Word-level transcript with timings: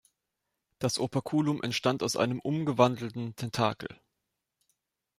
Das 0.79 0.97
Operculum 0.97 1.61
entstand 1.61 2.01
aus 2.01 2.15
einem 2.15 2.39
umgewandelten 2.39 3.35
Tentakel. 3.35 4.01